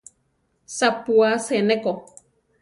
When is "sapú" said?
0.75-1.13